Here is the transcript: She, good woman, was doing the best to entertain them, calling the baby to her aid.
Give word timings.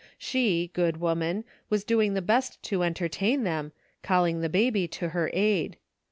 She, 0.17 0.71
good 0.73 0.97
woman, 0.97 1.43
was 1.69 1.83
doing 1.83 2.15
the 2.15 2.23
best 2.23 2.63
to 2.63 2.81
entertain 2.81 3.43
them, 3.43 3.71
calling 4.01 4.41
the 4.41 4.49
baby 4.49 4.87
to 4.87 5.09
her 5.09 5.29
aid. 5.31 5.77